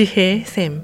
지혜의 0.00 0.44
샘. 0.46 0.82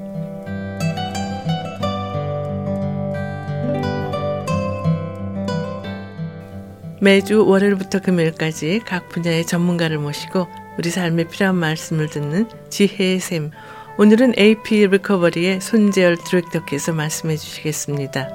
매주 7.01 7.47
월요일부터 7.47 8.01
금요일까지 8.01 8.83
각 8.85 9.09
분야의 9.09 9.47
전문가를 9.47 9.99
모시고 9.99 10.49
우리 10.79 10.91
삶에 10.91 11.29
필요한 11.29 11.55
말씀을 11.55 12.11
듣는 12.11 12.47
지혜의 12.69 13.21
샘. 13.21 13.53
오늘은 13.97 14.35
AP 14.39 14.87
리커버리의 14.87 15.63
손재열 15.63 16.19
디렉터께서 16.19 16.93
말씀해 16.93 17.39
주시겠습니다. 17.39 18.29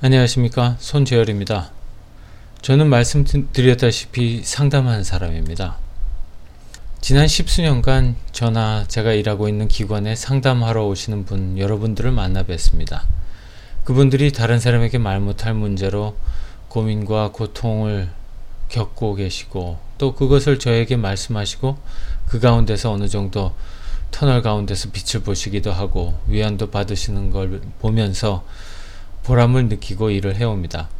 안녕하십니까. 0.00 0.76
손재열입니다. 0.78 1.72
저는 2.62 2.86
말씀드렸다시피 2.86 4.42
상담하는 4.44 5.02
사람입니다. 5.02 5.89
지난 7.00 7.26
십수년간 7.26 8.14
저나 8.30 8.84
제가 8.86 9.14
일하고 9.14 9.48
있는 9.48 9.68
기관에 9.68 10.14
상담하러 10.14 10.86
오시는 10.86 11.24
분 11.24 11.56
여러분들을 11.58 12.12
만나 12.12 12.44
뵀습니다. 12.44 13.02
그분들이 13.84 14.32
다른 14.32 14.60
사람에게 14.60 14.98
말 14.98 15.18
못할 15.18 15.54
문제로 15.54 16.14
고민과 16.68 17.32
고통을 17.32 18.10
겪고 18.68 19.14
계시고 19.14 19.78
또 19.96 20.14
그것을 20.14 20.58
저에게 20.58 20.96
말씀하시고 20.96 21.78
그 22.28 22.38
가운데서 22.38 22.92
어느 22.92 23.08
정도 23.08 23.54
터널 24.10 24.42
가운데서 24.42 24.90
빛을 24.90 25.24
보시기도 25.24 25.72
하고 25.72 26.18
위안도 26.28 26.70
받으시는 26.70 27.30
걸 27.30 27.62
보면서 27.78 28.44
보람을 29.24 29.68
느끼고 29.68 30.10
일을 30.10 30.36
해옵니다. 30.36 30.90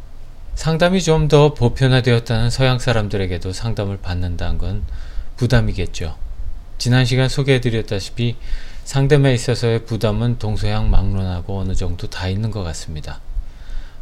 상담이 0.55 1.01
좀 1.03 1.27
더 1.27 1.53
보편화되었다는 1.53 2.49
서양 2.49 2.79
사람들에게도 2.79 3.53
상담을 3.53 3.99
받는다는 4.01 4.57
건 4.57 4.83
부담이겠죠. 5.41 6.15
지난 6.77 7.03
시간 7.03 7.27
소개해드렸다시피 7.27 8.35
상담에 8.83 9.33
있어서의 9.33 9.85
부담은 9.85 10.37
동서양 10.37 10.91
막론하고 10.91 11.57
어느 11.57 11.73
정도 11.73 12.07
다 12.07 12.27
있는 12.27 12.51
것 12.51 12.61
같습니다. 12.61 13.21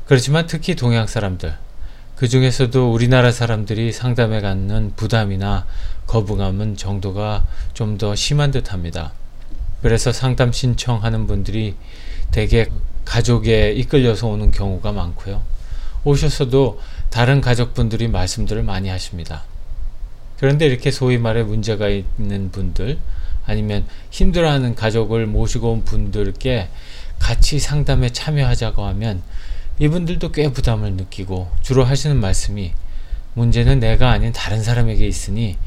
그렇지만 0.06 0.48
특히 0.48 0.76
동양 0.76 1.08
사람들, 1.08 1.56
그 2.18 2.28
중에서도 2.28 2.92
우리나라 2.92 3.32
사람들이 3.32 3.94
상담에 3.94 4.42
갖는 4.42 4.92
부담이나 4.98 5.66
거부감은 6.08 6.76
정도가 6.76 7.46
좀 7.74 7.98
더 7.98 8.16
심한 8.16 8.52
듯 8.52 8.74
합니다. 8.74 9.14
그래서 9.82 10.12
상담 10.12 10.52
신청하는 10.52 11.26
분들이 11.26 11.76
대개 12.32 12.68
가족에 13.06 13.72
이끌려서 13.72 14.28
오는 14.28 14.52
경우가 14.52 14.92
많고요. 14.92 15.42
오셔서도 16.04 16.82
다른 17.10 17.40
가족분들이 17.40 18.10
말씀들을 18.10 18.62
많이 18.64 18.90
하십니다. 18.90 19.44
그런데 20.40 20.66
이렇게 20.66 20.90
소위 20.90 21.18
말해 21.18 21.44
문제가 21.44 21.90
있는 21.90 22.50
분들 22.52 22.98
아니면 23.46 23.86
힘들어하는 24.10 24.76
가족을 24.76 25.26
모시고 25.26 25.72
온 25.72 25.84
분들께 25.84 26.70
같이 27.20 27.60
상담에 27.60 28.10
참여하자고 28.12 28.84
하면 28.86 29.22
이분들도 29.80 30.32
꽤 30.32 30.52
부담을 30.52 30.94
느끼고 30.94 31.52
주로 31.62 31.84
하시는 31.84 32.16
말씀이 32.18 32.74
문제는 33.34 33.80
내가 33.80 34.12
아닌 34.12 34.32
다른 34.32 34.64
사람에게 34.64 35.06
있으니 35.08 35.58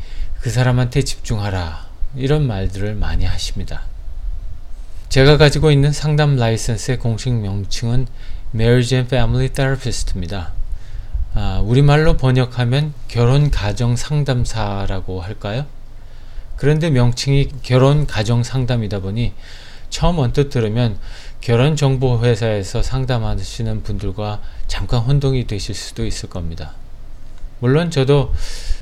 그 0.40 0.50
사람한테 0.50 1.02
집중하라 1.02 1.86
이런 2.16 2.46
말들을 2.46 2.94
많이 2.94 3.24
하십니다. 3.24 3.82
제가 5.08 5.36
가지고 5.36 5.70
있는 5.70 5.92
상담 5.92 6.36
라이선스의 6.36 6.98
공식 6.98 7.32
명칭은 7.32 8.06
Marriage 8.54 8.96
and 8.96 9.14
Family 9.14 9.50
Therapist입니다. 9.50 10.52
아, 11.34 11.62
우리말로 11.64 12.18
번역하면 12.18 12.92
결혼 13.08 13.50
가정 13.50 13.96
상담사라고 13.96 15.22
할까요? 15.22 15.64
그런데 16.56 16.90
명칭이 16.90 17.48
결혼 17.62 18.06
가정 18.06 18.42
상담이다 18.42 19.00
보니 19.00 19.32
처음 19.88 20.18
언뜻 20.18 20.50
들으면 20.50 20.98
결혼 21.40 21.74
정보 21.74 22.22
회사에서 22.22 22.82
상담하시는 22.82 23.82
분들과 23.82 24.42
잠깐 24.66 25.00
혼동이 25.00 25.46
되실 25.46 25.74
수도 25.74 26.04
있을 26.04 26.28
겁니다. 26.28 26.74
물론 27.60 27.90
저도 27.90 28.32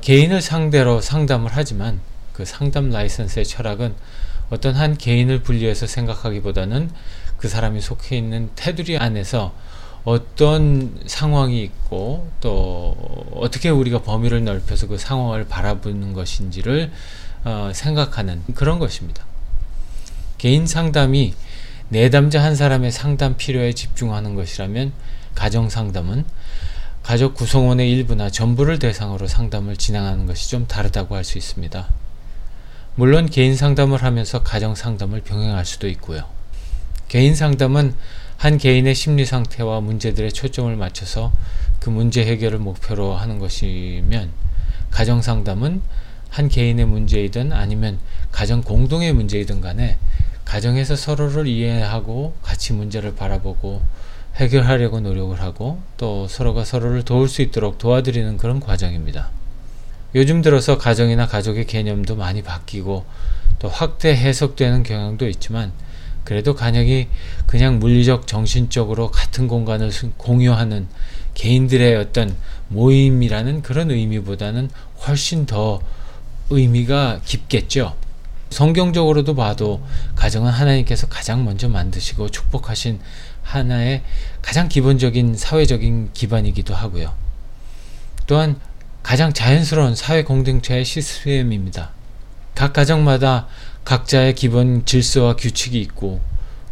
개인을 0.01 0.41
상대로 0.41 0.99
상담을 0.99 1.51
하지만 1.53 2.01
그 2.33 2.43
상담 2.43 2.89
라이선스의 2.89 3.45
철학은 3.45 3.95
어떤 4.49 4.75
한 4.75 4.97
개인을 4.97 5.41
분리해서 5.41 5.87
생각하기보다는 5.87 6.91
그 7.37 7.47
사람이 7.47 7.79
속해 7.79 8.17
있는 8.17 8.49
테두리 8.55 8.97
안에서 8.97 9.53
어떤 10.03 10.99
상황이 11.05 11.61
있고 11.63 12.29
또 12.41 12.95
어떻게 13.35 13.69
우리가 13.69 14.01
범위를 14.01 14.43
넓혀서 14.43 14.87
그 14.87 14.97
상황을 14.97 15.47
바라보는 15.47 16.13
것인지를 16.13 16.91
어, 17.43 17.71
생각하는 17.73 18.43
그런 18.55 18.79
것입니다. 18.79 19.25
개인 20.37 20.65
상담이 20.65 21.33
내담자 21.89 22.41
한 22.41 22.55
사람의 22.55 22.91
상담 22.91 23.35
필요에 23.37 23.73
집중하는 23.73 24.35
것이라면 24.35 24.93
가정 25.35 25.69
상담은 25.69 26.25
가족 27.03 27.33
구성원의 27.33 27.91
일부나 27.91 28.29
전부를 28.29 28.79
대상으로 28.79 29.27
상담을 29.27 29.75
진행하는 29.75 30.25
것이 30.25 30.49
좀 30.49 30.67
다르다고 30.67 31.15
할 31.15 31.23
수 31.23 31.37
있습니다. 31.37 31.87
물론 32.95 33.29
개인 33.29 33.55
상담을 33.55 34.03
하면서 34.03 34.43
가정 34.43 34.75
상담을 34.75 35.21
병행할 35.21 35.65
수도 35.65 35.87
있고요. 35.87 36.23
개인 37.07 37.35
상담은 37.35 37.95
한 38.41 38.57
개인의 38.57 38.95
심리 38.95 39.23
상태와 39.23 39.81
문제들의 39.81 40.33
초점을 40.33 40.75
맞춰서 40.75 41.31
그 41.79 41.91
문제 41.91 42.25
해결을 42.25 42.57
목표로 42.57 43.13
하는 43.13 43.37
것이면 43.37 44.31
가정 44.89 45.21
상담은 45.21 45.83
한 46.31 46.49
개인의 46.49 46.87
문제이든 46.87 47.53
아니면 47.53 47.99
가정 48.31 48.63
공동의 48.63 49.13
문제이든 49.13 49.61
간에 49.61 49.99
가정에서 50.43 50.95
서로를 50.95 51.45
이해하고 51.45 52.33
같이 52.41 52.73
문제를 52.73 53.13
바라보고 53.13 53.83
해결하려고 54.37 55.01
노력을 55.01 55.39
하고 55.39 55.79
또 55.97 56.27
서로가 56.27 56.65
서로를 56.65 57.03
도울 57.03 57.29
수 57.29 57.43
있도록 57.43 57.77
도와드리는 57.77 58.37
그런 58.37 58.59
과정입니다. 58.59 59.29
요즘 60.15 60.41
들어서 60.41 60.79
가정이나 60.79 61.27
가족의 61.27 61.67
개념도 61.67 62.15
많이 62.15 62.41
바뀌고 62.41 63.05
또 63.59 63.69
확대 63.69 64.15
해석되는 64.15 64.81
경향도 64.81 65.27
있지만 65.27 65.73
그래도 66.23 66.55
간역이 66.55 67.07
그냥 67.47 67.79
물리적 67.79 68.27
정신적으로 68.27 69.11
같은 69.11 69.47
공간을 69.47 69.91
공유하는 70.17 70.87
개인들의 71.33 71.95
어떤 71.95 72.35
모임이라는 72.69 73.61
그런 73.61 73.91
의미보다는 73.91 74.69
훨씬 75.05 75.45
더 75.45 75.81
의미가 76.49 77.21
깊겠죠. 77.25 77.95
성경적으로도 78.49 79.35
봐도 79.35 79.81
가정은 80.15 80.51
하나님께서 80.51 81.07
가장 81.07 81.45
먼저 81.45 81.69
만드시고 81.69 82.29
축복하신 82.29 82.99
하나의 83.43 84.03
가장 84.41 84.67
기본적인 84.67 85.35
사회적인 85.37 86.11
기반이기도 86.13 86.75
하고요. 86.75 87.13
또한 88.27 88.59
가장 89.03 89.33
자연스러운 89.33 89.95
사회 89.95 90.23
공동체의 90.23 90.85
시스템입니다. 90.85 91.91
각 92.53 92.73
가정마다 92.73 93.47
각자의 93.85 94.35
기본 94.35 94.85
질서와 94.85 95.35
규칙이 95.35 95.79
있고 95.81 96.21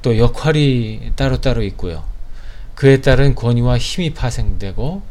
또 0.01 0.17
역할이 0.17 1.11
따로따로 1.15 1.63
있고요. 1.63 2.03
그에 2.75 3.01
따른 3.01 3.35
권위와 3.35 3.77
힘이 3.77 4.13
파생되고 4.13 5.01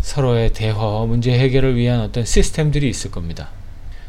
서로의 0.00 0.52
대화와 0.52 1.04
문제 1.06 1.38
해결을 1.38 1.76
위한 1.76 2.00
어떤 2.00 2.24
시스템들이 2.24 2.88
있을 2.88 3.10
겁니다. 3.10 3.48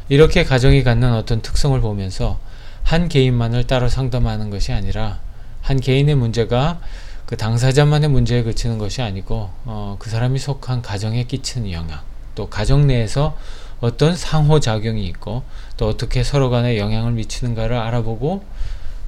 이렇게 0.08 0.44
가정이 0.44 0.82
갖는 0.82 1.12
어떤 1.14 1.42
특성을 1.42 1.78
보면서 1.80 2.38
한 2.82 3.08
개인만을 3.08 3.66
따로 3.66 3.88
상담하는 3.88 4.50
것이 4.50 4.72
아니라 4.72 5.20
한 5.60 5.80
개인의 5.80 6.14
문제가 6.14 6.80
그 7.26 7.36
당사자만의 7.36 8.10
문제에 8.10 8.42
그치는 8.42 8.78
것이 8.78 9.00
아니고 9.00 9.50
어, 9.64 9.96
그 9.98 10.10
사람이 10.10 10.38
속한 10.38 10.82
가정에 10.82 11.24
끼치는 11.24 11.70
영향 11.72 12.00
또 12.34 12.48
가정 12.48 12.86
내에서 12.86 13.36
어떤 13.82 14.16
상호작용이 14.16 15.04
있고 15.08 15.42
또 15.76 15.88
어떻게 15.88 16.22
서로 16.22 16.50
간에 16.50 16.78
영향을 16.78 17.12
미치는가를 17.12 17.76
알아보고 17.76 18.44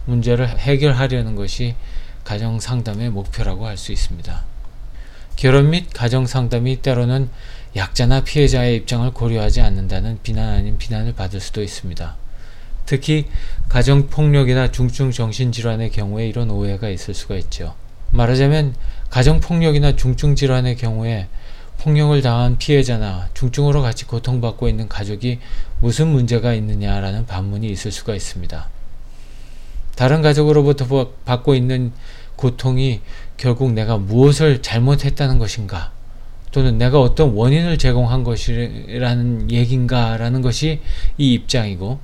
문제를 0.04 0.48
해결하려는 0.48 1.36
것이 1.36 1.76
가정 2.24 2.58
상담의 2.58 3.10
목표라고 3.10 3.66
할 3.66 3.78
수 3.78 3.92
있습니다. 3.92 4.42
결혼 5.36 5.70
및 5.70 5.86
가정 5.94 6.26
상담이 6.26 6.82
때로는 6.82 7.30
약자나 7.76 8.24
피해자의 8.24 8.76
입장을 8.76 9.08
고려하지 9.12 9.60
않는다는 9.60 10.18
비난 10.22 10.48
아닌 10.50 10.76
비난을 10.76 11.14
받을 11.14 11.40
수도 11.40 11.62
있습니다. 11.62 12.16
특히 12.84 13.26
가정 13.68 14.08
폭력이나 14.08 14.72
중증 14.72 15.12
정신 15.12 15.52
질환의 15.52 15.90
경우에 15.90 16.26
이런 16.28 16.50
오해가 16.50 16.88
있을 16.88 17.14
수가 17.14 17.36
있죠. 17.36 17.74
말하자면 18.10 18.74
가정 19.08 19.38
폭력이나 19.40 19.94
중증 19.94 20.34
질환의 20.34 20.76
경우에 20.76 21.28
폭력을 21.84 22.22
당한 22.22 22.56
피해자나 22.56 23.28
중증으로 23.34 23.82
같이 23.82 24.06
고통받고 24.06 24.68
있는 24.68 24.88
가족이 24.88 25.38
무슨 25.80 26.08
문제가 26.08 26.54
있느냐라는 26.54 27.26
반문이 27.26 27.68
있을 27.68 27.92
수가 27.92 28.14
있습니다. 28.14 28.70
다른 29.94 30.22
가족으로부터 30.22 31.10
받고 31.26 31.54
있는 31.54 31.92
고통이 32.36 33.02
결국 33.36 33.72
내가 33.72 33.98
무엇을 33.98 34.62
잘못했다는 34.62 35.38
것인가 35.38 35.92
또는 36.52 36.78
내가 36.78 37.00
어떤 37.00 37.34
원인을 37.34 37.76
제공한 37.76 38.24
것이라는 38.24 39.50
얘긴가라는 39.50 40.40
것이 40.40 40.80
이 41.18 41.34
입장이고 41.34 42.00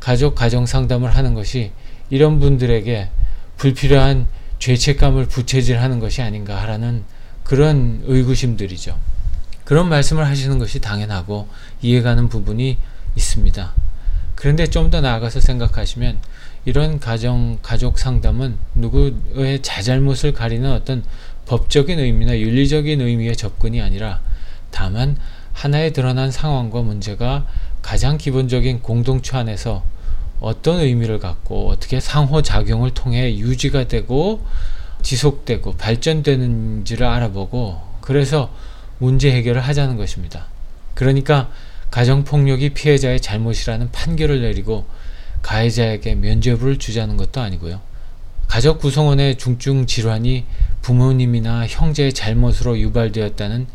가족 0.00 0.34
가정 0.34 0.66
상담을 0.66 1.14
하는 1.14 1.34
것이 1.34 1.70
이런 2.10 2.40
분들에게 2.40 3.10
불필요한 3.58 4.26
죄책감을 4.58 5.26
부채질하는 5.26 6.00
것이 6.00 6.20
아닌가 6.20 6.60
하라는 6.62 7.04
그런 7.48 8.02
의구심들이죠. 8.04 8.94
그런 9.64 9.88
말씀을 9.88 10.26
하시는 10.26 10.58
것이 10.58 10.80
당연하고 10.80 11.48
이해가는 11.80 12.28
부분이 12.28 12.76
있습니다. 13.16 13.72
그런데 14.34 14.66
좀 14.66 14.90
더 14.90 15.00
나아가서 15.00 15.40
생각하시면 15.40 16.18
이런 16.66 17.00
가정 17.00 17.58
가족 17.62 17.98
상담은 17.98 18.56
누구의 18.74 19.62
자잘못을 19.62 20.32
가리는 20.32 20.70
어떤 20.70 21.02
법적인 21.46 21.98
의미나 21.98 22.38
윤리적인 22.38 23.00
의미의 23.00 23.34
접근이 23.34 23.80
아니라 23.80 24.20
다만 24.70 25.16
하나의 25.54 25.94
드러난 25.94 26.30
상황과 26.30 26.82
문제가 26.82 27.46
가장 27.80 28.18
기본적인 28.18 28.82
공동체 28.82 29.36
안에서 29.38 29.82
어떤 30.40 30.80
의미를 30.80 31.18
갖고 31.18 31.70
어떻게 31.70 31.98
상호작용을 31.98 32.90
통해 32.90 33.36
유지가 33.38 33.88
되고 33.88 34.44
지속되고 35.02 35.76
발전되는지를 35.76 37.06
알아보고 37.06 37.80
그래서 38.00 38.52
문제 38.98 39.32
해결을 39.32 39.60
하자는 39.60 39.96
것입니다. 39.96 40.46
그러니까 40.94 41.50
가정폭력이 41.90 42.70
피해자의 42.70 43.20
잘못이라는 43.20 43.92
판결을 43.92 44.42
내리고 44.42 44.86
가해자에게 45.42 46.16
면죄부를 46.16 46.78
주자는 46.78 47.16
것도 47.16 47.40
아니고요. 47.40 47.80
가족 48.48 48.80
구성원의 48.80 49.36
중증 49.36 49.86
질환이 49.86 50.44
부모님이나 50.82 51.66
형제의 51.66 52.12
잘못으로 52.12 52.78
유발되었다는 52.78 53.66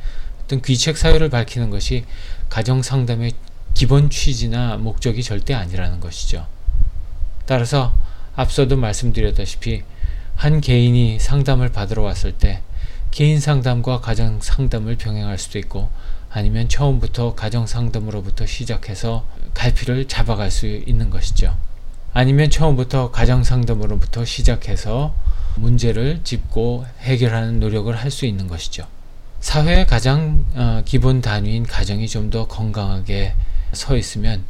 어떤 0.44 0.62
귀책 0.62 0.98
사유를 0.98 1.30
밝히는 1.30 1.69
것이 1.69 2.06
가정 2.50 2.81
상담의 2.81 3.34
기본 3.74 4.10
취지나 4.10 4.78
목적이 4.78 5.24
절대 5.24 5.54
아니라는 5.54 6.00
것이죠. 6.00 6.46
따라서 7.46 7.94
앞서도 8.36 8.78
말씀드렸다시피 8.78 9.84
한 10.35 10.62
개인이 10.62 11.19
상담을 11.19 11.71
받으러 11.71 12.01
왔을 12.03 12.31
때 12.33 12.62
개인 13.12 13.39
상담과 13.39 14.01
가정 14.01 14.41
상담을 14.41 14.97
병행할 14.97 15.38
수도 15.38 15.59
있고 15.59 15.89
아니면 16.31 16.68
처음부터 16.68 17.35
가정 17.35 17.68
상담으로부터 17.68 18.45
시작해서 18.45 19.25
갈피를 19.53 20.07
잡아갈 20.07 20.50
수 20.50 20.65
있는 20.68 21.09
것이죠. 21.09 21.56
아니면 22.13 22.50
처음부터 22.50 23.12
가정 23.12 23.44
상담으로부터 23.44 24.25
시작해서 24.25 25.13
문제를 25.56 26.21
짚고 26.24 26.85
해결하는 27.01 27.59
노력을 27.59 27.95
할 27.95 28.09
수 28.09 28.25
있는 28.25 28.47
것이죠. 28.47 28.88
사회의 29.39 29.85
가장 29.85 30.45
어, 30.56 30.81
기본 30.85 31.21
단위인 31.21 31.65
가정이 31.65 32.07
좀 32.07 32.30
더 32.30 32.47
건강하게 32.47 33.35
서 33.74 33.97
있으면 33.97 34.44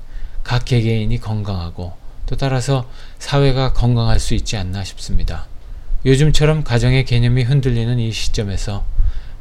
각 0.44 0.66
개개인이 0.66 1.18
건강하고 1.20 1.94
또 2.26 2.36
따라서 2.38 2.90
사회가 3.20 3.74
건강할 3.74 4.20
수 4.20 4.34
있지 4.36 4.56
않나 4.56 4.84
싶습니다. 4.84 5.48
요즘처럼 6.06 6.64
가정의 6.64 7.06
개념이 7.06 7.44
흔들리는 7.44 7.98
이 8.00 8.12
시점에서 8.12 8.86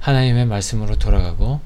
하나님의 0.01 0.47
말씀으로 0.47 0.97
돌아가고 0.97 1.61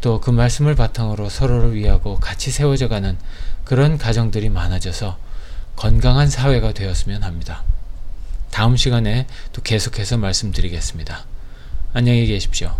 또 0.00 0.20
그 0.20 0.30
말씀을 0.30 0.74
바탕으로 0.74 1.28
서로를 1.28 1.74
위하고 1.74 2.16
같이 2.16 2.50
세워져 2.50 2.88
가는 2.88 3.18
그런 3.64 3.98
가정들이 3.98 4.48
많아져서 4.48 5.18
건강한 5.76 6.28
사회가 6.28 6.72
되었으면 6.72 7.22
합니다. 7.22 7.62
다음 8.50 8.76
시간에 8.76 9.26
또 9.52 9.62
계속해서 9.62 10.16
말씀드리겠습니다. 10.16 11.26
안녕히 11.92 12.26
계십시오. 12.26 12.74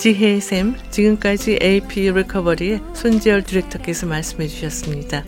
지혜의 0.00 0.40
샘, 0.40 0.74
지금까지 0.90 1.60
AP 1.62 2.10
리커버리의 2.10 2.80
손재열 2.94 3.42
디렉터께서 3.42 4.06
말씀해 4.06 4.48
주셨습니다. 4.48 5.22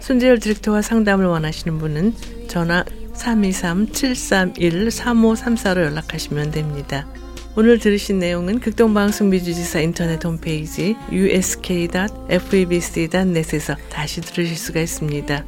손재열 0.00 0.38
디렉터와 0.38 0.82
상담을 0.82 1.24
원하시는 1.24 1.78
분은 1.78 2.12
전화 2.46 2.84
323-731-3534로 3.14 5.82
연락하시면 5.82 6.50
됩니다. 6.50 7.08
오늘 7.56 7.78
들으신 7.78 8.18
내용은 8.18 8.60
극동방송 8.60 9.30
미주지사 9.30 9.80
인터넷 9.80 10.22
홈페이지 10.22 10.94
usk.febc.net에서 11.10 13.76
다시 13.88 14.20
들으실 14.20 14.58
수가 14.58 14.80
있습니다. 14.80 15.42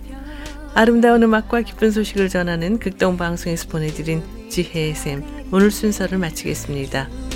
아름다운 0.73 1.23
음악과 1.23 1.61
기쁜 1.61 1.91
소식을 1.91 2.31
전하는 2.31 2.79
극동방송에서 2.79 3.69
보내드린 3.69 4.23
지혜의 4.49 4.95
샘, 4.95 5.23
오늘 5.53 5.71
순서를 5.71 6.17
마치겠습니다. 6.17 7.28